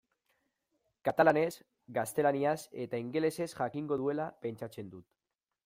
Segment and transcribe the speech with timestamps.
[1.09, 1.51] Katalanez,
[1.97, 2.55] gaztelaniaz
[2.87, 5.09] eta ingelesez jakingo duela pentsatzen dut.